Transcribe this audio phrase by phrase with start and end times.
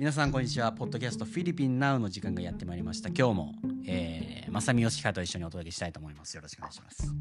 [0.00, 0.72] 皆さんこんにちは。
[0.72, 3.10] ポッドキャストフィリピンナウの時間がやってまいりました。
[3.10, 3.52] 今日も、
[3.86, 6.34] えー、正見義弘と一緒にお届けしたいと思います。
[6.36, 7.14] よろしくお願いします。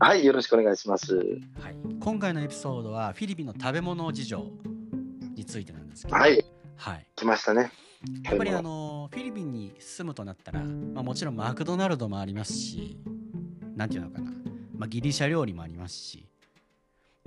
[0.00, 1.14] はいよろしくお願いします。
[1.14, 1.76] はい。
[2.00, 4.50] 今回のエピソードはフィリピンの食べ物事情
[5.36, 6.16] についてなんですけど。
[6.16, 6.42] はい。
[6.76, 7.06] はい。
[7.16, 7.70] 来ましたね。
[8.24, 12.96] やっぱりあのフィリピンに住むとなったら、まあ、もちろんマクドナルドもありますし
[13.76, 14.30] なんていうのかな、
[14.74, 16.26] まあ、ギリシャ料理もありますし、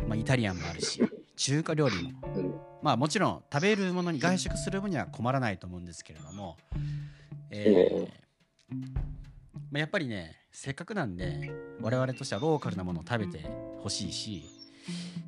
[0.08, 1.00] まあ、イタリアンもあるし
[1.36, 6.58] 中華料理も、うん、まあもちろん食べるものに外食する分には困らないと思うんですけれども、
[7.50, 8.76] えー
[9.72, 13.46] まあ、やっぱりねせっかくなんで我々としてはローカルなものを食べて
[13.80, 14.46] ほしいし、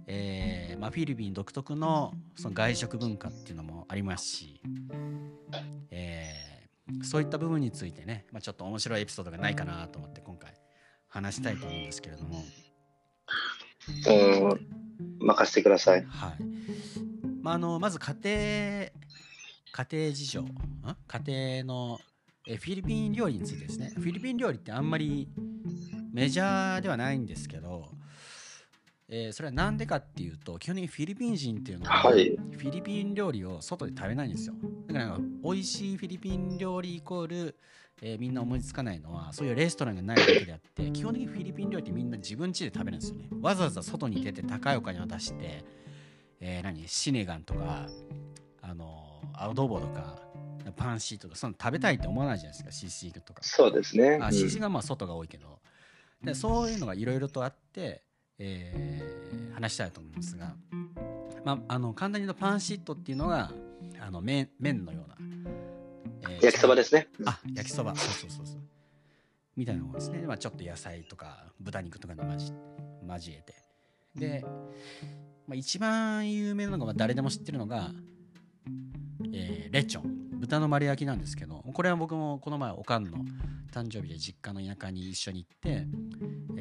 [0.08, 4.62] えーまあ、フィリピン独特のその外食文化っていうのもありますし、
[5.92, 10.54] えー、そういった部分についてね、まあ、ちょっと面白いエピソードがないかなと思って今回
[11.10, 12.44] 話したいと思うんですけれども。
[14.08, 14.77] うん
[15.20, 16.06] 任せてください。
[16.06, 16.44] はい。
[17.42, 18.92] まあ、あの、まず家庭、家
[19.92, 20.46] 庭事情、
[21.08, 22.00] 家庭の
[22.48, 23.92] えフィリピン料理についてですね。
[23.96, 25.28] フィリピン料理ってあんまり
[26.14, 27.90] メジャーではないんですけど、
[29.10, 34.56] えー、それは何でかっていうと基本的にフィリピン人っていうのは、はい、フィリピン料理を外で食べないんですよ
[34.88, 37.56] だから美味しいフィリピン料理イコール
[38.02, 43.28] えー、みんな思いつかないのはそういうレストランがないだけであって基本的にフィリピン料理ってみんな自分家で食べるんですよね。
[43.42, 45.66] わざわざ外に出て高いお金を出して、
[46.40, 46.88] えー、何？
[46.88, 47.88] シネガンとか
[48.62, 50.20] あのアドボとか
[50.76, 53.42] パンシーとかその食べたいって思わないじゃないですかシーシーとか。
[53.42, 55.60] そうですね、あシーシーがまあ外が多いけど。
[56.24, 58.04] でそういうのがいろいろとあって、
[58.40, 60.56] えー、話したいと思いますが、
[61.46, 63.52] まあ、あの簡単に言うとパンシットっていうのが
[64.00, 65.16] あの麺麺のような
[66.24, 67.08] えー、焼きそばですね。
[67.26, 67.96] あ、焼きそば。
[67.96, 68.62] そうそうそうそう。
[69.56, 70.20] みたいなものですね。
[70.28, 72.56] まあ、ちょっと野菜とか豚肉とかに交
[73.08, 73.56] 交えて。
[74.16, 74.46] で、
[75.48, 77.92] まあ、一番有名なのが、まあ、誰でも知ってるのが、
[79.34, 80.28] えー、レチョン。
[80.38, 83.18] 豚の丸焼きなんですけど、これは僕もこの前、おかんの
[83.72, 85.88] 誕生日で実家の田舎に一緒に行って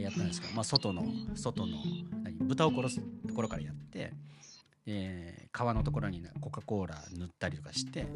[0.01, 1.77] やったんですけど、まあ、外の、外の、
[2.23, 4.13] 何豚を殺すところからやって、
[4.87, 8.07] えー、皮のところにコカ・コーラ塗ったりとかして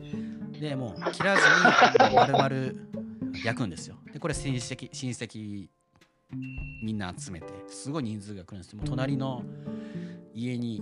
[0.60, 1.42] でもう切らず
[2.08, 3.97] に丸々焼くんですよ。
[4.12, 5.69] でこれ親戚親戚
[6.82, 9.42] みんな集めてすごい人数が来るんですもう隣の
[10.32, 10.80] 家に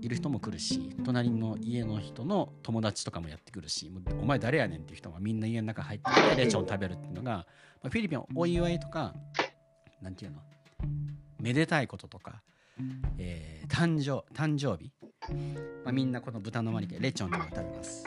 [0.00, 3.90] いる人も来るし隣の家の人の友達とかもやってくるし
[4.20, 7.44] お前誰やねんっていう人がみんな家の中入ってきてレチョン食べるっていうのが、ま
[7.84, 9.14] あ、フィリピンお祝いとか
[10.00, 10.38] なんていうの
[11.38, 12.42] めでたいこととか、
[13.18, 14.90] えー、誕生誕生日
[15.84, 18.04] まあ、みんなこの豚の割りでレチョンとか食べます。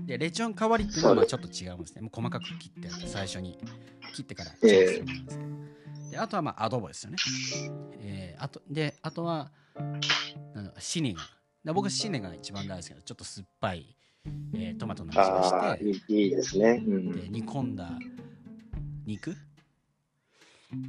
[0.00, 2.02] で、レチョン代わりっていうのはまあちょっと違うんですね。
[2.02, 3.58] もう細かく切って最初に
[4.14, 6.10] 切ってから調理するんですけど。
[6.10, 7.16] で、あとはまあアドボですよね。
[8.00, 9.50] えー、あとで、あとは
[10.78, 11.14] シネ
[11.64, 13.96] ガ僕シネが一番大好きなちょっと酸っぱい、
[14.54, 17.90] えー、トマトの味がしていいですね、うん、で煮込んだ
[19.06, 19.34] 肉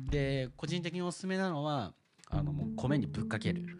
[0.09, 1.93] で個人的におすすめなのは
[2.29, 3.79] あのもう米にぶっかける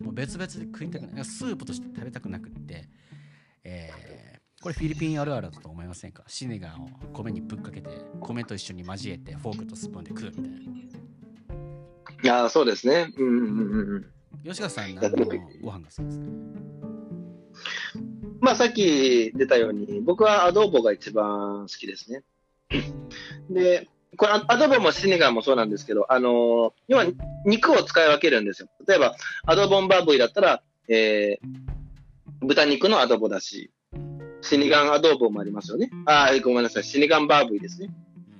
[0.00, 2.88] もう別々で食いたくないスープとして食べたくなくって、
[3.64, 6.22] えー、これフィリピンあるあるだと思いませんか？
[6.26, 7.88] シネガンを米にぶっかけて
[8.20, 10.50] 米と一緒に交えてフォークとスプーンで食うみたいな。
[12.22, 13.12] いやそうですね。
[13.16, 14.06] うんうんうんうん。
[14.44, 16.26] 吉川さん何のご飯が好きですか？
[18.40, 22.22] まあさっき出たように僕はアドーボが一番好きですね。
[23.50, 27.04] で、これアドボもシネガンもそうなんですけど、あの、要は
[27.44, 28.68] 肉を使い分けるんですよ。
[28.86, 29.14] 例えば、
[29.46, 33.70] アドボンバーブイだったら、えー、豚肉のアドボだし、
[34.42, 35.90] シニガンアドボもありますよね。
[36.06, 36.84] あ、ごめんなさい。
[36.84, 37.88] シニガンバーブイですね。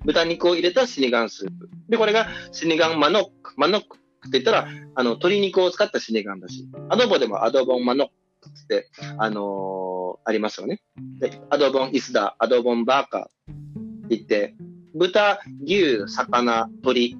[0.04, 1.69] 豚肉を入れたシニガンスープ。
[1.88, 3.54] で、これがシニガンマノック。
[3.56, 8.08] マノックって言ったら、あの、鶏肉を使ったシニガンだし、アドボでもアドボンマノッ
[8.41, 8.88] クって、
[9.19, 10.81] あのー、ありますよね。
[11.19, 14.54] で、アドボンイスダ、アドボンバーカーって言って、
[14.96, 17.18] 豚、牛、魚、鳥っ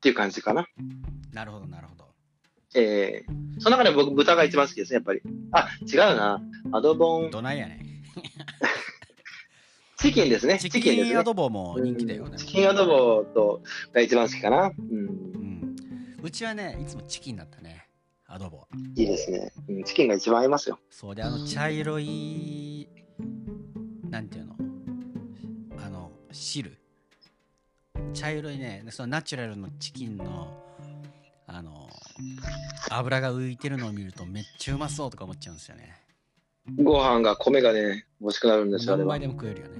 [0.00, 0.66] ていう感じかな。
[1.32, 2.04] なるほど、なるほど。
[2.74, 5.22] えー、その中で僕、豚が一番好きですね、やっぱり。
[5.52, 6.42] あ、違うな。
[6.72, 7.30] アドボン。
[7.30, 7.80] どないやねん。
[9.96, 10.58] チキンですね。
[10.58, 13.62] チキンです、ね、アドボも人気だよね、うん、チキンアドボと
[13.92, 14.70] が一番好きかな。
[14.78, 14.98] うん。
[14.98, 15.76] うん、
[16.22, 17.86] うちはね、いつもチキンだったね。
[18.26, 18.68] アドボは。
[18.96, 19.52] いいですね。
[19.68, 20.78] うん、チキンが一番合いますよ。
[20.90, 22.69] そうで、あの茶色い、
[26.32, 26.76] 汁。
[28.14, 30.64] 茶色いねそのナチュラルのチキンの
[31.46, 31.88] あの
[32.90, 35.96] 油が浮いてるのを見るとめっちゃうまそうとか思っちゃうんですよね。
[36.82, 39.74] ご飯が米がね欲しくなるんですよ何倍でも食えるよね。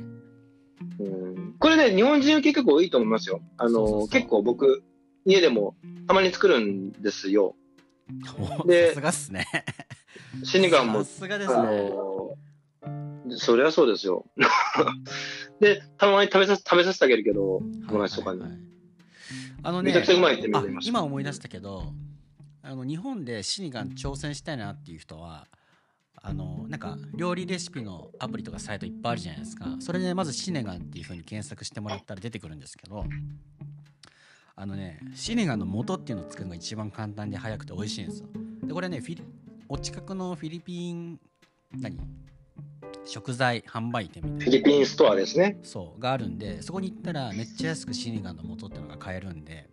[0.99, 1.55] うん。
[1.58, 3.41] これね日本人結構多いと思いますよ。
[3.56, 4.82] あの結構僕
[5.25, 5.76] 家でも
[6.08, 7.55] たまに作るんですよ。
[8.67, 9.46] でさすがっすね。
[10.43, 11.05] シニガンも。
[11.05, 11.93] さ、すがですあね。
[13.37, 14.27] そりゃそうですよ。
[15.61, 18.43] で、たまに食べさせ、食べさせてあげるけど、友達とかに。
[19.62, 20.50] あのねめちゃくちゃうまいって。
[20.82, 21.93] 今思い出したけど
[22.62, 25.47] あの日本でシニガン挑戦したいなっていう人は
[26.23, 33.05] あのなんか料理レシピのアプリとかサイトいっぱいあるじゃないですかそれでまずシネガンっていう風に検索してもらったら出てくるんですけど
[34.56, 38.29] あのねシネガンの元っていうのを作るのが一番簡単で早くて美味しいんですよ
[38.65, 39.23] でこれねフィリ
[39.69, 41.19] お近くのフィリピン
[41.73, 41.97] 何？
[43.05, 44.44] 食材販売店みたいな。
[44.44, 45.58] フィリピンストアですね。
[45.62, 49.69] そうがあるんでそこに行ったらめっちゃ安くシニガンの元ってのが買えるんで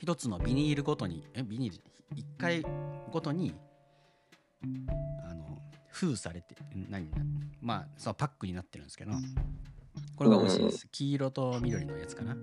[0.00, 1.82] 一つのビニールごとにえビニール
[2.14, 2.64] 一回
[3.10, 3.54] ごとに
[5.28, 5.58] あの
[5.90, 7.08] 封されてん何
[7.60, 9.12] まあそのパックになってるんですけど
[10.16, 10.86] これが美味しいです。
[10.90, 12.30] 黄色と緑のやつかな。
[12.30, 12.38] はい。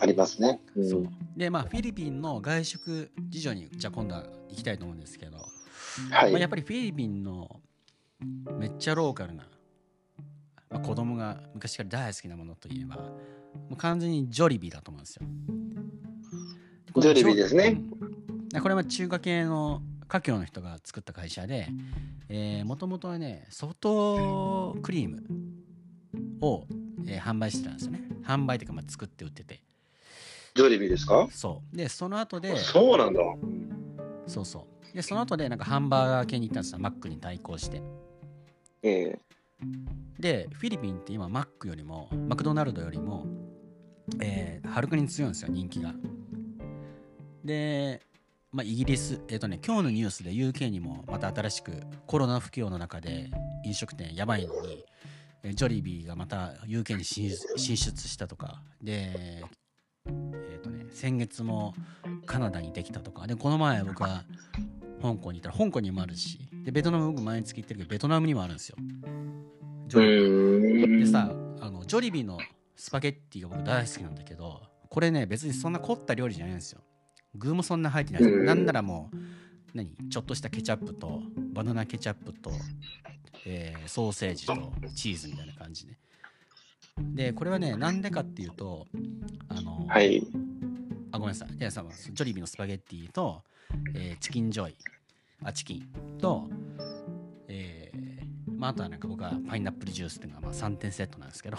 [0.00, 0.60] ありますね。
[0.76, 0.80] う。
[0.80, 0.88] ん。
[0.88, 5.36] そうでまあフィリピンの外食事情にじゃあ今度は行きたいと思うんですけど、
[6.10, 6.32] はい。
[6.32, 7.57] まあ、やっぱりフィリピンの
[8.58, 9.44] めっちゃローカルな、
[10.70, 13.12] まあ、子供が昔から大好きなものといえばも
[13.72, 15.22] う完全にジョリビーだと思うんですよ。
[17.00, 17.80] ジョリビーですね。
[18.54, 18.60] うん。
[18.60, 21.68] これは中華系の華僑の人が作った会社で
[22.64, 25.22] もともとはねソフトクリーム
[26.40, 26.66] を、
[27.06, 28.02] えー販売してたんですよね。
[28.24, 29.62] 販売というかまあ作って売ってて。
[30.54, 31.28] ジョリビーですか？
[31.30, 31.76] そう。
[31.76, 33.20] でその後でそうなんだ。
[34.26, 34.96] そうそう。
[34.96, 36.78] でその後でなんかハンバーガー系に行ったんですよ。
[36.80, 37.80] マックに対抗して
[38.82, 39.18] ええ。
[40.18, 43.26] でフィリピンって今マックよりもマクドナルドよりも
[44.20, 45.94] えーはるかに強いんですよ人気が。
[47.44, 48.02] で、
[48.52, 51.72] まあ、イギリスえっ、とね今日のニュースで UK にもまた新しく
[52.06, 53.30] コロナ不況の中で
[53.64, 54.84] 飲食店やばいのに
[55.42, 58.62] えジョリビーがまた UK に進出進出したとか。
[58.82, 59.42] で
[60.06, 61.74] えっ、とね先月も
[62.26, 63.26] カナダにできたとか。
[63.26, 64.24] でこの前僕は
[65.02, 66.38] 香港にいたら香港にもあるし。
[66.68, 68.76] でベトナム僕毎月行ってるけどベトナムにもあるんですよ。
[69.86, 71.00] ジうョリ。
[71.00, 71.32] でさ
[71.62, 72.38] あのジョリビーの
[72.76, 74.60] スパゲッティが僕大好きなんだけど
[74.90, 76.82] これね別にそんな凝った料理じゃないんですよ。
[77.34, 79.16] 具もそんな入ってないなんならもう
[79.72, 79.96] 何？
[80.10, 81.22] ちょっとしたケチャップと
[81.54, 82.52] バナナケチャップと、
[83.46, 84.54] えーソーセージと
[84.94, 85.96] チーズみたいな感じで
[86.98, 88.86] でこれはねなんでかっていうと
[89.48, 90.22] あのはい。
[91.12, 91.56] あごめんなさい。
[91.56, 91.82] じゃあさ、
[92.12, 93.42] ジョリビーのスパゲッティと、
[93.94, 94.74] えーチキンジョイ、
[95.44, 96.48] あ、チキンと、
[97.48, 101.56] えーまあ、あとはなんか僕はパイナップルジュースっていうのがまあ3点セットなんですけど。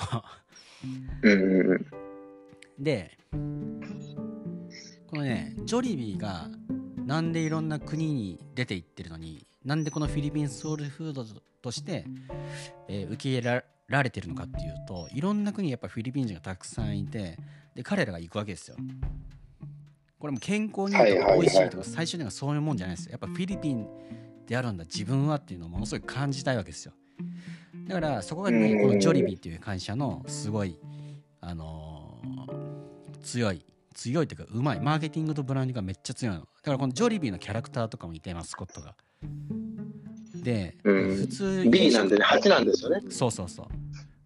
[2.77, 3.17] で、
[5.07, 6.49] このね、ジョリビーが
[7.05, 11.25] なんでいろんな国に出ていってるのに、なんでこのフィリピンソウルフード
[11.61, 12.05] として、
[12.87, 17.37] えー受け入れられてるのかっていうと、いろんな国にやっぱフィリピン人がたくさんいて、
[17.75, 18.77] で、彼らが行くわけですよ。
[20.19, 23.11] これも健康に美味しいとか最初にはそういうもんじゃないですよ。
[23.11, 23.87] やっぱフィリピン
[24.45, 26.93] であるんだ自分はっていうのをものすごい感じたいわけですよ。
[27.87, 28.81] だからそこがね、うん。
[28.89, 30.77] このジョリビーっていう会社のすごい、
[31.41, 36.41] あのー強い強いというかうまいマーケティングとブランディングがめっちゃ強いの。
[36.41, 38.95] だからこのジョリビーのキャラクターとかもいてマスコットが。
[40.35, 41.15] で、うん。
[41.15, 43.01] 普通 B なんでね、8なんですよね。
[43.09, 43.65] そうそうそう。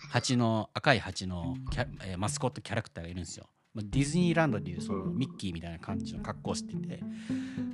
[0.09, 6.99] 蜂の赤い蜂のキャ、えーマスコットキャラクターがいるんですよまあディズニーランドでいうそのミッキーみたいな感じの格好をしてて。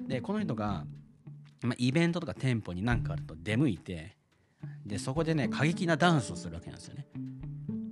[0.07, 0.85] でこの人が、
[1.61, 4.15] まあ、イベントとか店舗に何かあると出向いて
[4.85, 7.05] でそこでね過激なダンスをするわけなんですよね。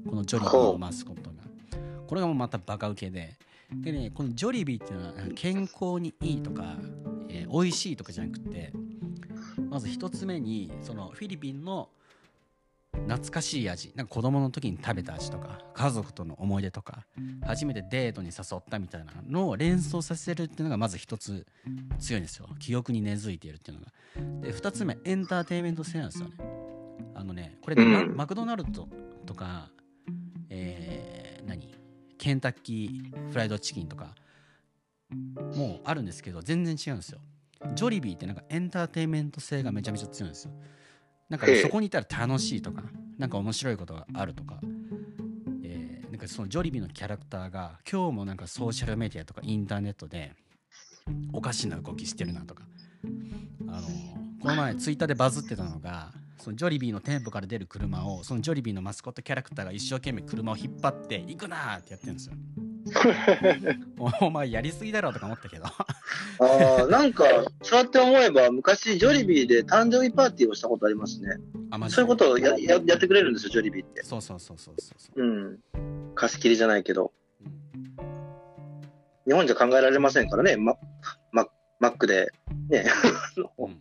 [0.09, 1.37] このジョリビーのマスコットが。
[2.07, 3.35] これがもうまたバカウケで。
[3.71, 6.75] でねこのジョリビーっていうのは健康にいいとか、
[7.29, 8.73] えー美味しいとかじゃなくて
[9.69, 11.89] まず一つ目にそのフィリピンの
[13.05, 13.93] 懐かしい味。
[13.95, 17.05] なんか子供の時に食べた味とか家族との思い出とか
[17.45, 21.45] 初めてデートに誘ったみたいなのを連想させるっていうのがまず一つ
[21.99, 22.47] 強いんですよ。
[22.59, 23.91] 記憶に根付いているっていうのが。
[24.47, 26.35] で二つ目エンターテインメント性なんですよね。
[27.15, 28.15] あのねこれね、マうん。
[28.15, 28.87] マクドナルド
[29.25, 29.69] とか
[30.49, 31.73] えー何？
[32.17, 34.15] ケンタッキーフライドチキンとか
[35.55, 37.19] もうあるんですけど全然違うんですよ。
[37.73, 40.51] ジョリビーってなんかエンターテインメント性がめちゃめちゃ強いんですよ
[41.29, 42.83] なんかそこにいたら楽しいとか
[43.17, 44.59] なんか面白いことがあるとか、
[45.63, 50.33] えーなんかそのジョリビーのキャラクターが今日もなんかソーシャルメディアとかインターネットで
[51.31, 52.63] おかしな動きしてるなとか
[53.67, 53.87] あの
[54.41, 62.35] この前ツイッターでバズってたのがそのジョリビーの店舗から出る車をそのジョリビーのマスコットキャラクターが一生懸命車を引っ張って行くなーってやってるんですよ。
[63.99, 65.65] おお前やりすぎだろうとか思ったけど
[66.39, 67.25] ああ、なんか、
[67.61, 71.37] そうやって思えば、昔、ジョリビーで誕生日パーティーをしたことありますね。
[71.71, 74.03] あマジでそういうことをやややってくれるんですよ、ジョリビーって。
[74.03, 75.59] そうそうそうそうそうそう、うん。
[76.15, 77.11] 貸し切りじゃないけど。
[77.41, 78.17] うん
[79.27, 80.55] 日本じゃ考えられませんからね。
[80.55, 80.75] ま、
[81.33, 81.47] マッ
[81.81, 82.31] マックで、
[82.69, 82.85] ね、
[83.57, 83.77] うん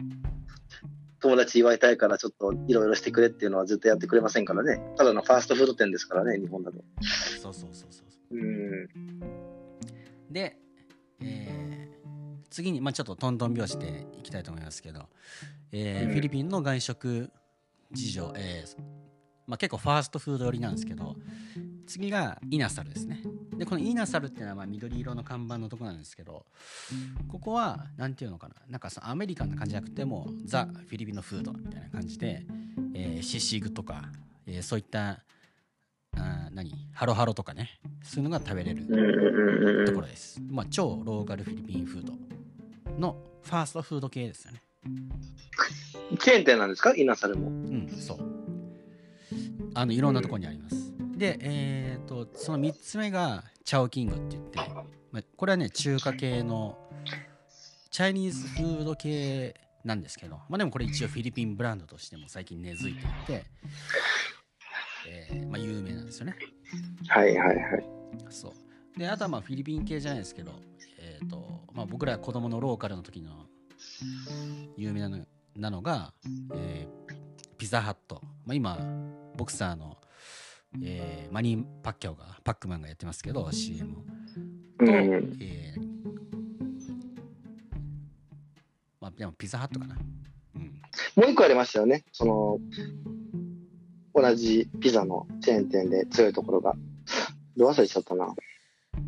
[1.20, 4.80] 友達祝いたいからちょっといろいろしてくれっていうのは絶対やってくれませんからね。
[4.96, 6.78] ただのファーストフード店ですからね、日本だと。
[7.42, 8.88] そうそうそうそううん。
[10.30, 10.56] で、
[11.22, 11.70] えー
[12.50, 15.08] 次に、まあ、ちょっとトントン拍子でいきたいと思いますけど、
[15.70, 16.12] えーうん。
[16.14, 17.30] フィリピンの外食
[17.92, 18.82] 事情、えー
[19.46, 21.14] まあ、結構ファーストフード寄りなんですけど
[21.86, 23.22] 次がイナサルですね。
[23.56, 26.44] でこのイナサルっていうのはまあ緑色の看板のとこなんですけど
[27.28, 28.54] ここはなんていうのかな。
[28.68, 32.46] なんかそのアメリカンな感じじゃなくてもうザ・フィリピンのフードみたいな感じで、
[32.94, 34.10] えーシシグとか、
[34.46, 35.20] えーそういった
[36.16, 36.72] あー何？
[36.92, 40.40] ハロハロとかねそういうのが食べれるうんうんうんうんところです。
[40.50, 42.12] まあ、超ローカルフィリピンフード
[42.98, 44.62] のファーストフード系ですよね。
[46.18, 46.94] チェーン店なんですか？
[46.94, 47.48] イナサルも。
[47.48, 48.18] うん、そう。
[49.74, 50.92] あの、いろんなところにあります。
[51.16, 54.58] で、えっ、と、その3つ目がチャオキングって言って、
[55.12, 56.76] まあ、これはね、中華系の
[57.90, 63.44] チャイニーズフード系なんですけど、まあでもこれ一応フィリピンブランドとしても最近根付いていて、
[65.06, 66.36] えーまあ有名なんですよね。
[67.08, 67.84] はいはいはい。
[68.28, 68.52] そ
[68.96, 68.98] う。
[68.98, 70.52] で、あとはまあフィリピン系じゃないですけど、
[70.98, 73.46] えっ、と、まあ僕ら子供のローカルの時の
[74.76, 75.26] 有名なの
[75.56, 76.12] なのが、
[76.54, 77.20] えー
[77.58, 78.22] ピザハット。
[78.46, 78.78] まあ今、
[79.36, 79.98] ボクサーの、
[80.82, 84.00] えーマニー・パッキャオが、パックマンがやってますけど、CM と、
[84.80, 85.90] うんうんえー
[89.00, 89.96] まあでもピザハットかな。
[90.54, 90.82] うん。
[91.16, 92.04] もう一個ありましたよね。
[92.12, 92.58] その、
[94.14, 96.74] 同じピザのチェーン店で強いところが。
[97.56, 98.34] ど忘れちゃったな。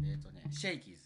[0.05, 1.01] えっ、とね、シェイキーズ。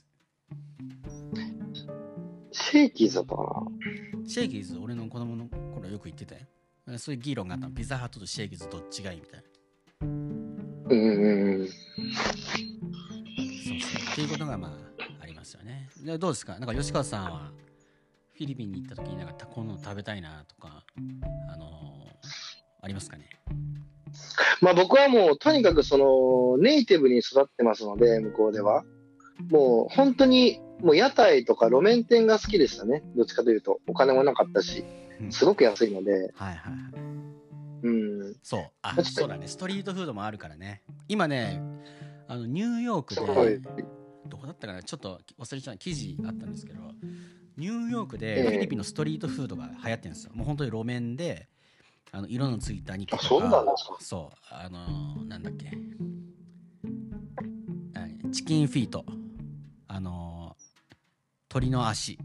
[2.53, 4.26] シェイキーズだったかな。
[4.26, 6.41] シェイキーズ、俺の子供の頃よく行ってたよ。
[6.99, 7.75] そういう議論があったの。
[7.75, 9.47] ピザハットとシェイキーズどっちがいいみたいな。
[10.07, 11.69] うんうんうん。
[11.69, 11.75] そう
[13.81, 14.12] そう。
[14.12, 14.73] っていうことがまあ
[15.23, 15.88] ありますよね。
[16.03, 16.59] でどうですか？
[16.59, 17.53] なんか吉川さんは
[18.35, 20.85] フィリピンに行った時になんかこの食べたいなとか、
[21.53, 22.46] あのー
[22.87, 23.28] ありますかね？
[24.62, 28.85] まあ僕はもうとにかくそのネイティブに育ってますので、向こうでは。
[29.50, 33.02] もう本当にもう屋台とか路面店が好きでしたね。
[33.16, 33.81] どっちかというと。
[33.87, 34.85] お金もなかったし、
[35.31, 36.12] すごく安いので。
[36.12, 36.57] はいはいはい。
[37.83, 37.90] う
[38.31, 38.37] ん。
[38.43, 38.71] そう。
[38.83, 39.47] あそうだね。
[39.49, 40.83] ストリートフードもあるからね。
[41.09, 41.61] 今ね、
[42.28, 43.21] あのニューヨークで、。
[44.28, 44.83] どこだったかな？
[44.83, 46.81] ちょっと忘れちゃう記事あったんですけど、
[47.57, 50.33] ニューヨークえでえフィリピンのストリートフードが流行ってるんですよ。
[50.35, 51.49] もう本当に路面で、
[52.12, 55.70] あの色のついた肉とあそうなんかですか、そう、あのーなんだっけ、
[57.92, 58.30] 何？
[58.32, 59.04] チキンフィート、
[59.88, 60.96] あのー
[61.48, 62.18] 鳥の足、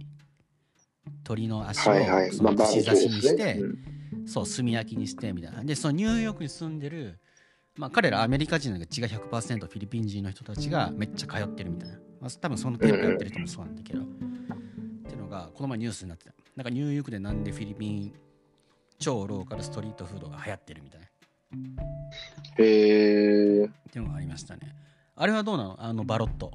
[1.24, 2.32] 鳥の足をはいはい。
[2.32, 3.60] その串刺しベキューですにして、ね。
[3.62, 5.64] うんそう、炭焼きにしてみたいな。
[5.64, 7.20] で、そのニューヨークに住んでる、
[7.76, 11.96] まあ、彼らアメリカ人の血が100%フィリピン人の人たちがめっちゃ通ってるみたいな。
[12.20, 14.02] まあ、多分その店舗やってる人もそうなんだけど。
[14.04, 14.06] っ
[15.08, 16.34] ていうのが、この前ニュースになってた。
[16.56, 18.14] なんかニューヨークでなんでフィリピン
[19.02, 21.08] 超ローカルストリートフードが流行ってるみたいな。
[22.60, 24.74] へーっていうのがありましたね。
[25.16, 25.76] あれはどうなの？
[25.80, 26.52] あのバロット。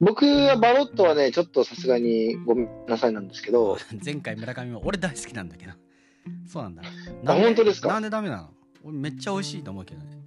[0.00, 5.72] 僕はバロットはね、ちょっとさすがにごめんなさいなんですけど、前回村上も俺大好きなんだけど。
[6.46, 6.82] そうなんだ。
[7.26, 7.88] あ本当ですか？
[7.88, 8.50] なんでダメなの？
[8.84, 10.18] 俺めっちゃ美味しいと思うけどね。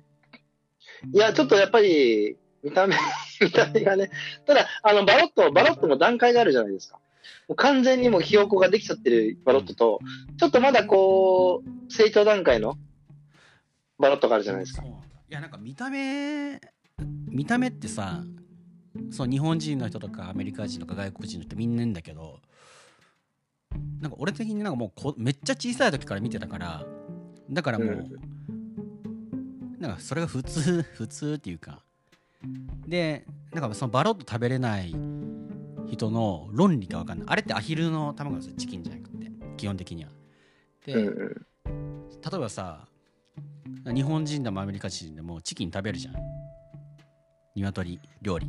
[1.14, 2.96] いや、ちょっとやっぱり、見た目、
[3.40, 4.10] 見た目がね、
[4.48, 6.98] ただ、あの、バロット、バロットも段階があるじゃないですか。
[7.48, 10.00] もう完全にもうひよこができちゃってるバロットと、
[10.38, 12.78] ちょっとまだこう、成長段階の
[14.00, 14.84] バロットがあるじゃないですか。
[14.84, 16.62] いやなんか見た目
[17.30, 18.24] 見た目ってさ
[19.12, 22.40] そう日本人の人とかアメリカ人とか外国人の人みんないいんだけど
[24.00, 26.86] なんか俺的になんかもうこめっちゃ小さい時から見てたから
[27.50, 28.38] だからもう、うん。
[29.80, 31.84] なんかそれが普通 普通っていうか。
[32.88, 34.94] でなんかそのバロッと食べれない
[35.90, 37.28] 人の論理が分かんない。
[37.30, 39.32] あれってアヒルの卵ですよチキンじゃなくて。
[39.58, 40.12] 基本的には。
[40.86, 40.94] で。
[40.96, 41.02] 例
[42.34, 42.88] えばさ
[43.86, 46.16] 日本人でもアメリカ人でもチキン食べるじゃん。
[47.56, 48.48] 鶏料理。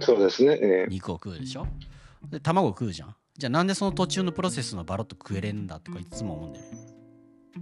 [0.00, 0.58] そうですね。
[0.60, 0.86] ええ。
[0.88, 1.66] 肉を食うでしょ？
[2.28, 3.14] で卵食うじゃん。
[3.36, 6.72] じゃあなんでその途中のプロセスのバロッと食えれんだとかいつも思うんだよね。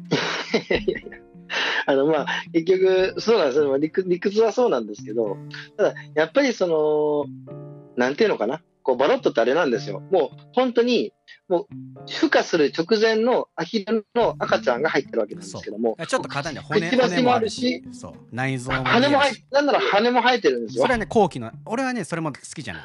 [1.87, 3.76] あの、まあ、結局、そうなんですよ。
[3.78, 5.37] 理屈理屈はそうなんですけど、
[5.76, 7.26] ただ、やっぱりその、
[7.97, 8.62] なんていうのかな？
[8.87, 10.00] こう、バロットってあれなんですよ。
[10.12, 11.12] もう、本当に、
[11.49, 11.66] もう、
[12.07, 18.12] 孵化する直前のアヒルの赤ちゃんが入ってるわけなんですけども、ちょっと硬いんだよ骨くちばしもあるるししそう。
[18.31, 20.83] 内臓も羽も見えるし入っなんなら羽も生えてるんですよ。
[20.83, 20.93] それ。
[20.93, 22.85] はね後期の俺はねそれも好きじゃない。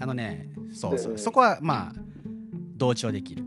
[0.00, 1.92] あのねそうそう、うんそこはまあ
[2.76, 3.44] 同調できる。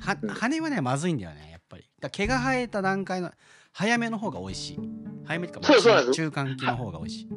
[0.00, 0.28] はうん。
[0.30, 1.84] 羽はねまずいんだよねやっぱり。
[2.10, 3.30] 毛が生えた段階の
[3.72, 4.78] 早めの方が美味しい。
[5.26, 7.28] 早めってか中間期の方が美味しい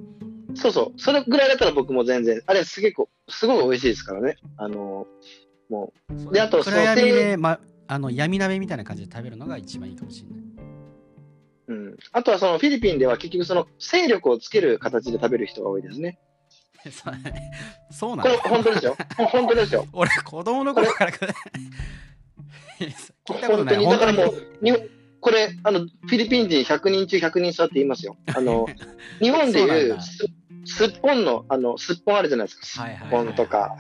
[0.56, 1.00] そうそう。
[1.00, 4.38] それぐらいだったら僕も全然、あれすげえこう、すごい美味しいですからね。
[4.58, 5.08] あの、
[5.70, 5.94] も
[6.24, 10.40] そうであと暗闇そので、ま、あの闇鍋みたいな感じで食べるのが一番いいかもしれない。
[11.68, 11.98] う、うん。
[12.12, 16.20] あとはそのフィリピンでは結局その勢力をつける形で食べる人が多いですね。
[16.92, 17.14] そ う
[17.92, 18.98] そうなこれの本当ですよ。
[19.18, 19.88] 本当ですよ。
[19.94, 21.12] 俺、子供の頃から
[22.80, 23.78] 聞いたこと本当ない。
[23.78, 24.90] にだからも本う、日本
[25.24, 28.18] これ、あの、フィリピン人100人中100人座って言いますよ。
[28.36, 28.68] あの、
[29.22, 29.98] 日本でいう
[30.66, 32.66] すすっぽんの、あの、すっぽんあるじゃないですか。
[32.66, 33.76] すっぽんとか。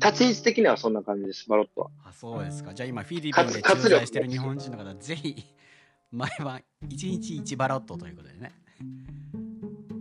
[0.00, 1.90] 立ち位置的にはそんな感じです、バロットは。
[2.04, 2.74] あそうですか。
[2.74, 5.44] じゃあ今、フィリピンで活駐在してる日本人の方、ぜひ、
[6.10, 8.52] 毎晩1日1バロットということでね。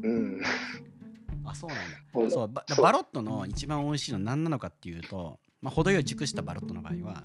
[0.03, 0.41] うん。
[1.43, 1.97] あ、そうなんだ。
[2.13, 7.23] うんそうババロットの一番美味しいのは何なのかっていうと、まあ、程よい熟したバロットの場合は、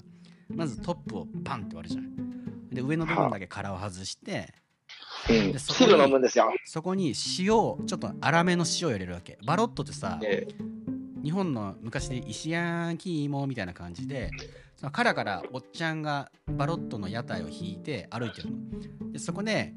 [0.49, 2.69] まずトップをパンって割るじゃん。
[2.69, 4.53] で、上の部分だけ殻を外して、
[5.39, 5.51] うん。
[5.51, 6.53] でそこに汁飲むんですよ。
[6.65, 9.37] そこに塩を、ちょっと粗めの塩を入れるわけ。
[9.45, 10.47] バロットってさ、え
[11.23, 14.31] 日本の昔で石焼き芋みたいな感じで
[14.75, 19.11] その殻からおっちゃんがバロットの屋台を引いて歩いてるの。
[19.11, 19.73] でそこで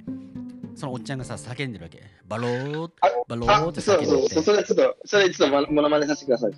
[0.75, 2.02] そのおっちゃんがさ叫んでるわけ。
[2.26, 6.52] バローあバロあーって叫んそうそうそう、それちょっと、それちょっとものものまねさせてください。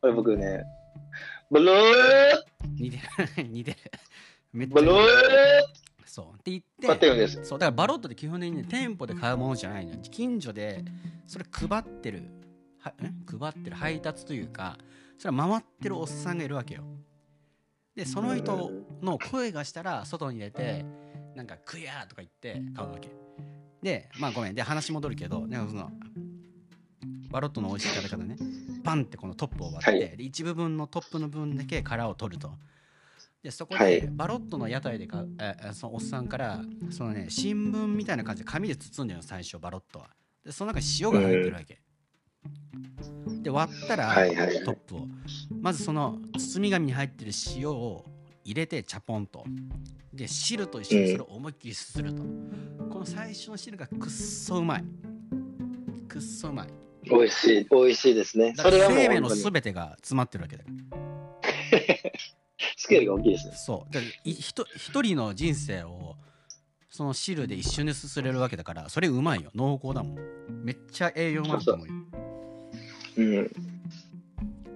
[0.00, 0.62] これ僕ね、
[1.50, 1.78] ブロー
[2.76, 3.48] 似てる。
[3.48, 3.76] 似てる。
[4.52, 4.98] めっちゃブロー
[6.18, 7.44] そうって言ってっです。
[7.44, 10.00] そうだからバロットって基本的にね店舗で買うものじゃないのよ。
[10.02, 10.84] 近所で
[11.28, 12.24] それ配ってる
[12.80, 14.76] はん配ってる配達というか
[15.16, 16.82] それは回ってるおっさんがいるわけよ。
[17.94, 20.84] でその人の声がしたら外に出て
[21.36, 23.10] なんか「クヤー!」とか言って買うわけ。
[23.80, 24.56] でまあごめん。
[24.56, 25.92] で話戻るけどなんかその
[27.30, 28.36] バロットの美味しい食べ方ね。
[28.82, 30.16] パンってこのトップを割って、はい。
[30.16, 32.50] で一部分のトップの分だけ殻を取ると
[33.42, 34.00] でそこはい。
[34.00, 40.10] でバロットの屋台でかええそのおっさんからそのね新聞みたいな感じで紙で包んでるの最初バロットは。
[40.44, 41.80] でその中に塩が入ってるわけ、
[43.42, 44.64] で割ったら、はいはいはい。
[44.64, 45.06] トップを。
[45.60, 48.04] まずその包み紙に入ってる塩を
[48.44, 49.44] 入れてチャポンと。
[50.12, 52.22] で汁と一緒にそれを思いっきりすすると、
[52.90, 54.84] この最初の汁がくっそうまい。
[56.08, 56.68] くっそうまい。
[57.04, 58.54] 美味しい、美味しいですね。
[58.56, 59.52] それは生命の本当に。
[59.52, 62.10] 全てが詰まってるわけだから
[62.76, 63.54] スケールが大きいですね。
[63.54, 63.98] そう。
[64.24, 66.16] 一人の人生を
[66.90, 69.50] その汁で一瞬ですすれるわけだからそれうまいよ。
[69.54, 70.18] 濃厚だもん。
[70.64, 71.94] めっちゃ栄養満と思うよ
[73.18, 73.50] うん。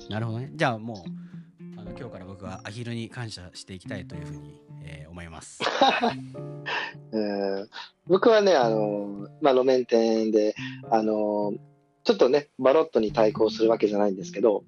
[0.09, 0.51] なるほどね。
[0.55, 5.61] じゃあもうあの今日から僕はアヒルに感謝していきたいというふうに、えー思います。
[7.13, 7.69] え ー
[8.09, 10.55] 僕はね、あの、まあ、路面店で、
[10.91, 11.55] あの、
[12.03, 14.65] ちょっとね、バロットに対抗するわけじゃないんですけど、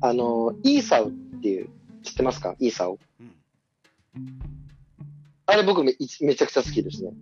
[0.00, 1.70] あの、イーサウっていう、
[2.02, 2.54] 知ってますか？
[2.58, 2.98] イーサウ。
[3.20, 3.32] うん
[5.44, 7.12] あれ僕めめちゃくちゃ好きですね。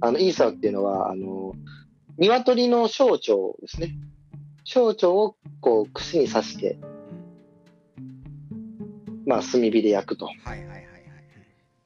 [0.00, 1.52] あの、イーサウっていうのは、あの、
[2.18, 3.22] 鶏の小腸
[3.60, 3.94] ですね。
[4.64, 6.78] 小腸をこう、串に刺して、
[9.24, 10.26] まあ、炭火で焼くと。
[10.26, 10.84] はいはいはいはいはい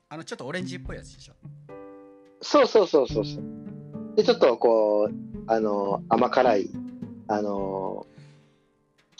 [0.08, 1.34] あのちょっとオレンジっぽいやつでしょ？
[2.40, 3.44] そうそうそうそうそう。
[4.16, 5.14] で、ちょっとこう、
[5.46, 6.70] あの、甘辛い、
[7.28, 8.06] あの、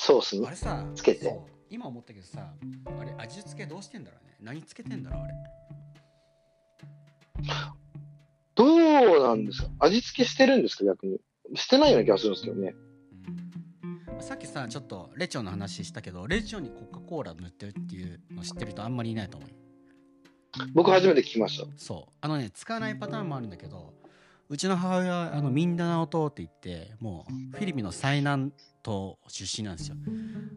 [0.05, 1.33] ソースにあれさつけて。
[1.71, 2.53] 今思ったけどさ
[3.01, 4.37] あれ味付けどうしてんだろうね？
[4.41, 5.35] 何つけてんだろうあれ。
[8.57, 9.69] どうなんですか？
[9.79, 10.85] 味付けしてるんですか？
[10.85, 11.19] 逆に。
[11.55, 12.75] してないような気がするんですけどね。
[14.11, 14.23] うん。
[14.23, 19.57] さっきさちょっとレチョンの話したけどレチョンにコカ・コーラ塗ってるっていうの知ってる人あんまりいないと思うよ。
[20.75, 21.67] 僕初めて聞きました。
[21.77, 22.13] そう。
[22.21, 23.95] あのね使わないパターンもあるんだけど
[24.53, 29.97] うちの母親はあのミンダナオ島って言ってもうフィリピンの最南島出身なんですよ、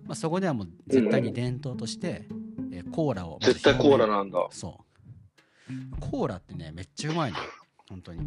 [0.05, 2.27] まあ、そこではもう絶対に伝統として、
[2.73, 4.47] えーコーラを絶対コーラなんだ。
[4.51, 4.81] そ
[5.69, 5.99] う。
[6.01, 7.43] コーラってねめっちゃうまいのよ。
[7.89, 8.19] 本当に。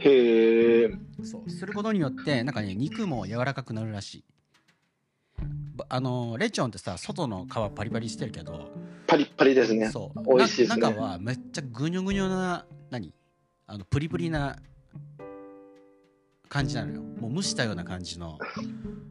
[0.00, 0.90] へえ。
[1.22, 1.48] そう。
[1.50, 4.24] することによってなんかね肉も柔らかくなるらしい。
[5.76, 8.70] ばあのレチョンってさ外の皮パリパリしてるけど
[9.06, 9.88] パリッパリですね。
[9.88, 10.36] そう。
[10.36, 10.80] 美味しいですね。
[10.82, 13.14] な中はめっちゃぐにょぐにょな何？
[13.72, 14.54] あのプリプリな
[16.50, 18.38] 感じなのよもう蒸したような感じの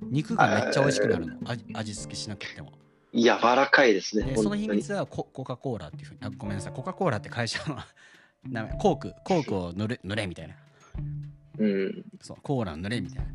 [0.04, 2.74] 肉がめっちゃ美味しくなるの味味付けしなくても
[3.12, 4.26] 柔らかいですね。
[4.26, 4.56] でその。
[4.56, 7.78] 秘密はココカ・コーラっていうふうにあごめんなさいコカ・コーラって会社の
[8.48, 10.54] 名前コークコークを塗れ塗れみたいな
[11.58, 12.06] うん。
[12.22, 13.26] そうコーラ塗れみたいなっ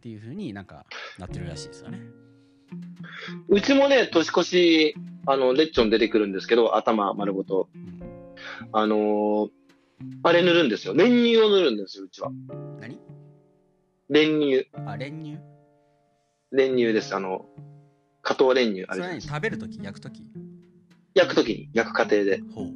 [0.00, 0.86] ていうふうになんか
[1.18, 2.00] なってるらしいですよね
[3.48, 4.94] うちもね、年越し、
[5.26, 7.68] あの、レッチョン出てくるんですけど、頭丸ごと。
[7.74, 7.96] うん
[8.72, 9.50] あのー
[10.22, 10.94] あれ塗るんですよ。
[10.94, 12.30] 練乳を塗るんですよ、うちは。
[12.80, 12.98] 何？
[14.08, 14.68] 練乳。
[14.86, 15.38] あ練乳？
[16.52, 17.14] 練乳です。
[17.14, 17.46] あの、
[18.22, 19.32] 加糖練乳あそれるじゃないですか。
[19.34, 19.40] 何？
[19.40, 20.22] 食べるとき焼くとき
[21.14, 22.40] 焼くときに、焼く過程で。
[22.54, 22.66] ほう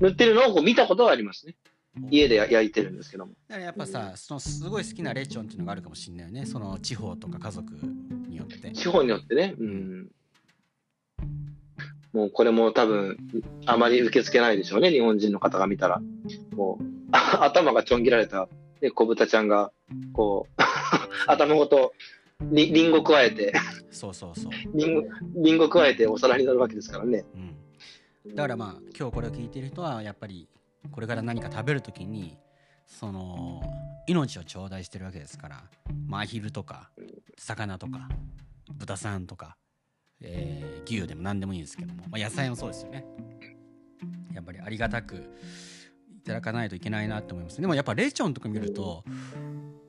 [0.00, 1.56] 塗ってるのをこう見たことはありますね。
[2.10, 3.32] 家で焼いてるんですけども。
[3.48, 6.46] だからやっぱさ、そのすごい好きなレチョンっていうのがあるかもしれないよね。
[6.46, 7.72] その地方とか家族
[8.28, 8.70] によって。
[8.72, 10.08] 地方によってね、うん。
[12.12, 13.16] もうこれも多分、
[13.66, 16.00] あまり受け付けないでしょうね、日本人の方が見たら。
[16.54, 18.48] もう、あ 頭がちょん切られた、
[18.80, 19.72] ね、小豚ちゃんが、
[20.12, 20.62] こう、
[21.26, 21.94] 頭ごと、
[22.50, 23.52] りりんご加えて、
[23.90, 24.52] そうそうそう。
[24.74, 25.02] りんご、
[25.36, 27.24] りんご加えてお皿になるわけですからね。
[27.34, 27.52] うん。
[28.34, 30.48] だからまあ今日これを聞いてる人はやっぱり
[30.90, 32.38] これから何か食べるときに
[32.86, 33.62] その
[34.06, 35.64] 命を頂戴してるわけですから、
[36.06, 36.90] まあ、アヒルとか
[37.36, 38.08] 魚とか
[38.72, 39.56] 豚さんとか、
[40.22, 43.04] えー牛でも何でもいいんですけども、まあ、野菜もそうですよね。
[44.34, 45.30] やっぱりありがたく
[46.16, 49.04] いただかないといけないなって思いますでもやっぱレチョンとか見ると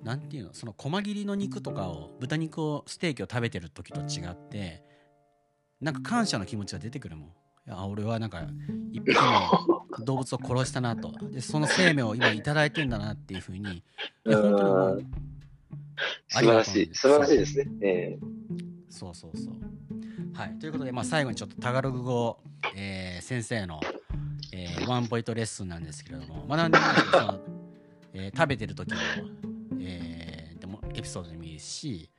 [0.03, 4.83] なんていうのその細切りの肉とかを豚肉をステーキを食べてる時と違って
[5.79, 7.29] なんか感謝の気持ちが出てくるもん。
[7.65, 8.41] いや俺はなんか
[8.91, 11.11] 一匹の動物を殺したなと。
[11.29, 13.83] でその生命を今いただいてんだなっていうふうに
[14.27, 15.03] いや本当に思う
[16.27, 17.65] 素晴らしい、素晴らしいですね。
[17.81, 18.19] え。
[18.89, 19.55] そうそうそう。
[20.35, 22.39] はい、ということで、まあ、最後にちょっとタガログ語、
[22.75, 23.79] えー先生の、
[24.51, 27.39] えーワンポイントレッスンなんですけれども、まあ、なんでもいですけどその、
[28.13, 28.97] え食べてる時の、
[29.79, 32.09] えーでもエピソードでもいいし、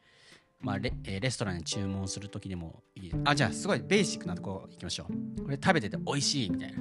[0.60, 3.12] まあレえーレストランに注文する時でもいい。
[3.24, 5.06] あじゃあすごいベーシックなとこいきましょ
[5.38, 5.42] う。
[5.42, 6.78] これ食べてて美味しいみたいな。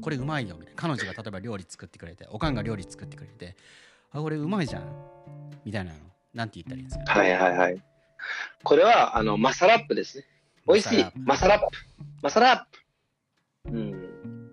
[0.00, 0.80] これうまいよみたいな。
[0.80, 3.56] 彼女が例えば料理作ってくれておかんが料理作ってくれて
[4.10, 4.82] あこれうまいじゃん。
[5.64, 5.98] みたいなの
[6.34, 7.82] なんて言ったらいいんですか、はいはいはい。
[8.62, 10.24] これは、あの、マサラップですね。
[10.66, 11.06] 美味しい。
[11.24, 11.66] マサラップ。
[12.22, 12.66] マサラ
[13.66, 13.76] ップ。
[13.76, 14.50] うん。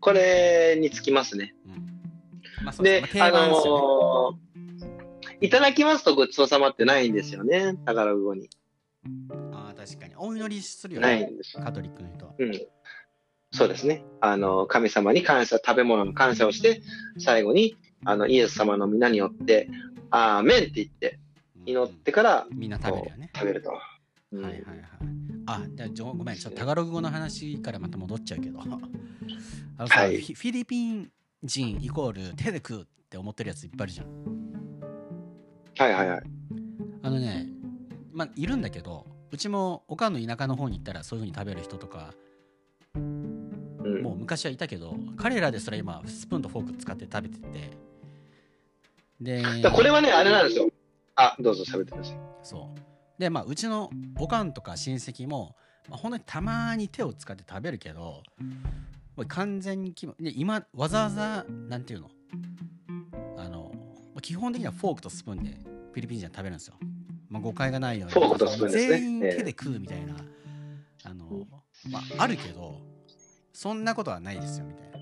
[0.00, 1.54] これにつきますね。
[1.66, 4.46] うんまあ、で、まあのー
[5.40, 7.74] いただきますとごちそうさまってないんですよね。
[7.84, 8.48] タガログ語に。
[9.52, 10.14] ああ、確かに。
[10.16, 11.06] お祈りするよね。
[11.06, 11.58] ないんです。
[11.58, 12.32] カトリックの人は。
[12.38, 12.52] うん。
[13.52, 14.04] そうですね。
[14.20, 16.80] あの、神様に感謝、食べ物の感謝をして、
[17.18, 19.68] 最後に、あの、イエス様の皆によって、
[20.10, 21.18] アーメンって言って、
[21.66, 23.30] 祈ってから、みんな食べるよね。
[23.34, 23.72] 食べると。
[24.32, 24.78] うんはいはいはい。
[25.46, 28.60] あ、じゃあごめん、ちょっとタガログ語の話からまた戻っちゃうけど。
[29.78, 31.10] あのさ、はいフィリピン
[31.44, 34.06] 人イコール手で食うって思ってるやついっぱいあるじゃん。
[35.78, 36.22] はいはいはい。
[37.02, 37.46] あのね、
[38.12, 42.14] まあ、いるんだけど、うちもおかんの田舎の方に行ったらそういう風に食べる人とか、
[42.94, 47.70] うんもう昔はいたけど、彼らですら今、スプーンとフォーク使って食べてて。
[49.20, 50.68] で、これはね、あれなんですよ。
[51.14, 52.18] あ、どうぞ喋ってください。
[52.42, 52.80] そう。
[53.18, 55.56] で、まあ、うちのおかんとか親戚も、
[55.88, 58.22] まあ、本当にたまに手を使って食べるけど、
[59.16, 62.10] もう完全に決まで今、わざわざ、なんていうの
[63.38, 63.72] あの、
[64.14, 65.50] まあ基本的にはフォークとスプーンで
[65.92, 66.74] フィリピン人は食べるんですよ。
[67.28, 68.12] まあ、誤解がないように。
[68.12, 70.16] フォークとスプーンですね全員ええ手で食うみたいな、
[71.04, 71.46] あの、
[71.90, 72.80] まあ、あるけど、
[73.52, 74.98] そんなことはないですよ、みたいな。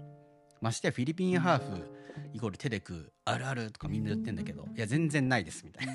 [0.60, 1.90] ましてやフィリピンハーフ
[2.32, 5.92] イコール手で食う、あるあるとかみんな言ってんだけど、いや、全然ないです、みたいな。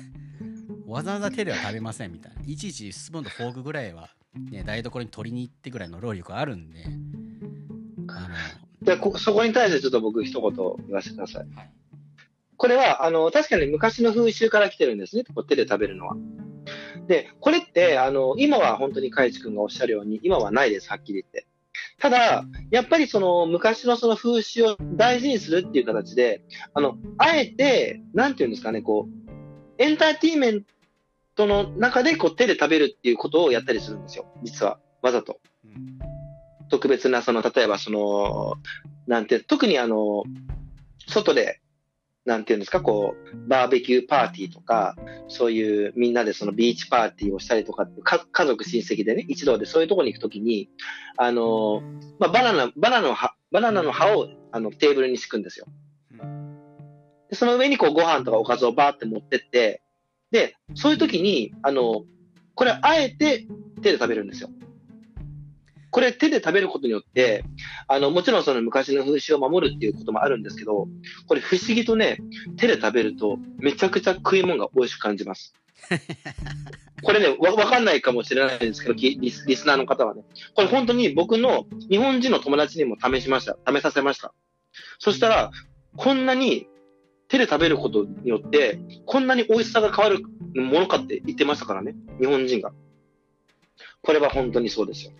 [0.90, 2.42] わざわざ手では食べませんみたいな。
[2.44, 4.10] いちいちスプーンとフォークぐらいは、
[4.50, 6.84] ね、台所に取りに行ってぐらいの労力あるんで、
[8.08, 8.28] あ
[8.82, 11.46] でこそこに対してちょっと僕一言言わせてください。
[11.46, 11.70] の、はい。
[12.56, 15.24] これは、あの、確かに昔の風習から来てるんですね。
[15.24, 16.16] こう手で食べるのは。
[17.06, 21.46] で、これって、あの、今は本当に海地君がおっしゃるように、今はないです、はっきり言って。
[21.98, 26.42] ただ、やっぱりその昔のその風習を大事にするっていう形で、
[26.74, 30.64] あの、あえて、なんていうんですかね、こう、エンターテインメン
[31.40, 34.26] トの中でこう手で食べるっていうことをやったりするんですよ。
[34.42, 34.78] 実は。
[35.02, 35.40] わざと。
[36.68, 38.54] 特別な、その、例えばその、
[39.06, 40.24] なんて、特にあの、
[41.08, 41.60] 外で、
[42.26, 44.94] なんていうんですか、こう、バーベキューパーティーとか、
[45.28, 50.68] そういうみんなでそのビーチパーティーをしたりとか、か家族親戚でね、一同でそういうところに行くときに、
[51.16, 51.82] あの、
[52.18, 55.66] まあ、バナナ、バナナの葉、バナナの葉をあのテーブルに敷くんですよ。
[57.30, 59.82] でその上にこうご飯とかおかずをバーって持ってって、
[60.30, 62.04] で、そういうときに、あの、
[62.54, 63.46] これあえて
[63.82, 64.50] 手で食べるんですよ。
[65.90, 67.44] これ手で食べることによって、
[67.88, 70.88] あの、もちろんその昔の風習を守るっていうこともあるんですけど、
[71.26, 72.18] これ不思議とね、
[72.56, 75.54] 手で食べるとめちゃくちゃ食い物が美味しく感じます。
[77.02, 80.22] これね、わ、わかんないかもしれないですけど、きリスリスナーの方はね。
[80.54, 83.56] これ本当に僕の日本人の友達にも試しました。
[83.66, 84.32] 試させました。
[84.98, 85.50] そしたら、
[85.96, 86.68] こんなに
[87.30, 90.22] 手で食べることによって、こんなに美味しさが変わる
[90.54, 91.94] ものかって言ってましたからね。
[92.18, 92.72] 日本人が。
[94.02, 95.12] これは本当にそうですよ。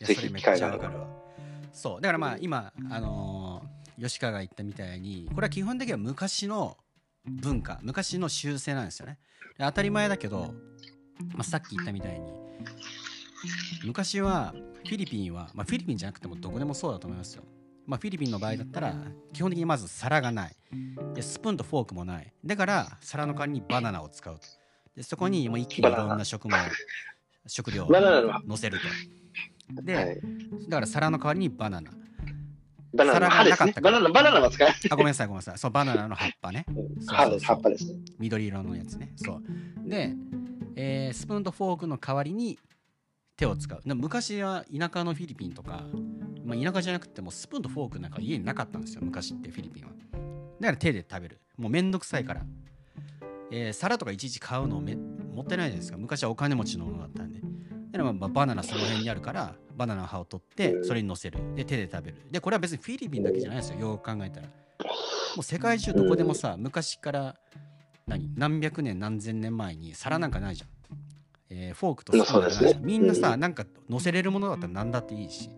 [0.00, 1.06] ぜひ機会があればちゃわかるわ。
[1.72, 2.00] そう。
[2.00, 6.76] だからまあ今、あのー吉川が言ったみたいに、これは基本的には昔の
[7.24, 9.18] 文化、昔の習性なんですよね。
[9.58, 10.54] で当たり前だけど、
[11.34, 12.32] まあ、さっき言ったみたいに、
[13.84, 17.44] 昔はフィリピンは、まあ、フィリピンじゃなくてもどこでもそうだと思いますよ。
[17.86, 18.94] まあ、フィリピンの場合だったら
[19.32, 20.56] 基本的にまず皿がない。
[21.14, 22.32] でスプーンとフォークもない。
[22.44, 24.46] だから皿の代わりにバナナを使うと。
[24.96, 26.58] でそこにもう一気にいろんな食物
[27.46, 27.88] 食料を
[28.46, 29.82] 乗せると。
[29.82, 30.20] で、はい。
[30.68, 31.90] だから皿の代わりにバナナ。
[32.94, 33.20] バナナ。
[33.20, 33.74] の葉ですね。
[33.80, 34.76] バナナ、バナナは使えない。
[34.90, 35.58] あごめんなさいごめんなさい。
[35.58, 36.66] そうバナナの葉っぱね。
[37.00, 37.98] そう葉っぱですね。
[38.18, 39.12] 緑色のやつね。
[39.16, 39.88] そう。
[39.88, 40.14] で、
[40.76, 42.58] えースプーンとフォークの代わりに
[43.36, 43.80] 手を使う。
[43.84, 45.84] 昔は田舎のフィリピンとか、
[46.44, 49.90] まあ、田舎じゃなくてもスプーンとフォークなんか家になかったんですよ昔ってフィリピンは。
[50.60, 51.40] だから手で食べる。
[51.56, 52.42] もうめんどくさいから、
[53.50, 55.98] えー皿とかいちいち買うのめもったいないじゃないですか。
[55.98, 57.40] 昔はお金持ちのものだったんで。
[57.40, 61.38] だからまあバナナその辺にあるからバナナの葉を取ってそれに乗せる。
[61.54, 62.18] で手で食べる。
[62.30, 64.46] でこれは別にフィリピンだけじゃないですよよく考えたら。
[64.46, 67.36] もう世界中どこでもさ昔から
[68.06, 70.68] 何何百年何千年前に皿なんかないじゃん、
[71.48, 73.40] えーフォークとスプーンなんかないじゃん、みんなさ、うん。
[73.40, 75.48] なんか乗せれるものだったら何だっていいし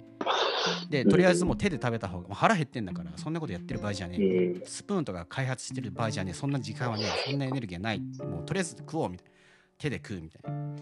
[0.88, 4.62] でとりあえずもう手で食べた方がもう腹減ってんだからそんなことやってる場合じゃねうえん。
[4.66, 8.00] スプーンとか開発してる場合じゃねえそんな時間はねえそんなエネルギーはない。
[8.00, 9.32] もうとりあえず食おうみたいな。
[9.76, 10.76] 手で食うみたいな。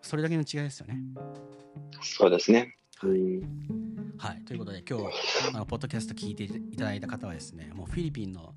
[0.00, 0.98] それだけの違いですよね。
[2.02, 2.76] そうですね。
[2.98, 4.14] はい、うん。
[4.18, 5.04] はい、ということで今日
[5.54, 8.54] あのポッドキャスト聞いていただいた方はですねもうフィリピンの、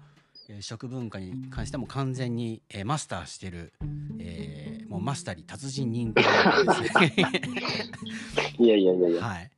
[0.50, 3.74] えー食文化に関してはもう完全に、えーマスターしてる、
[4.20, 7.16] えーもうマスターに達人認定ですね。
[8.60, 9.24] いやいやいやいや。
[9.24, 9.52] はい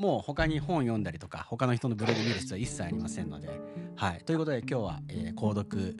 [0.00, 3.50] もう他に本読んだりとか他の人のブログ見る必要は一切ありませんので、
[3.96, 5.94] はい、ということで今日は、えー購読、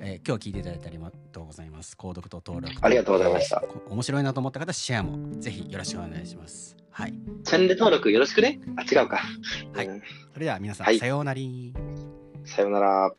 [0.00, 1.96] えー今日聞いていただいてありがとうございます。
[1.98, 3.60] 購読と登録ありがとうございました。
[3.60, 6.76] こ面白いなと思った方シェアもぜひよろしくお願いします。
[6.92, 7.14] はい。
[7.42, 8.60] チャンネル登録よろしくね？
[8.76, 9.20] あ、違うか。
[9.72, 9.88] はい。
[9.88, 10.02] うん。
[10.32, 10.98] それでは皆さん、はい。
[11.00, 11.40] さようなら。
[12.44, 13.12] さようなら。